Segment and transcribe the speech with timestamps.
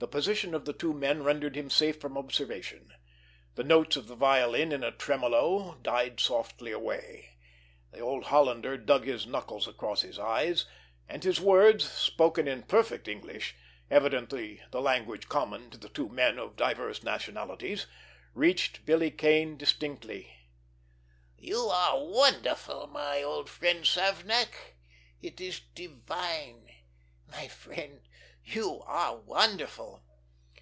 [0.00, 2.94] The position of the two men rendered him safe from observation.
[3.56, 7.30] The notes of the violin, in a tremolo, died softly away.
[7.90, 10.66] The old Hollander dug his knuckles across his eyes;
[11.08, 13.56] and his words, spoken in perfect English,
[13.90, 17.86] evidently the language common to the two men of diverse nationalities,
[18.34, 20.32] reached Billy Kane distinctly:
[21.36, 24.76] "You are wonderful, my old friend Savnak.
[25.20, 26.66] It is divine.
[27.28, 28.02] My friend,
[28.50, 30.02] you are wonderful."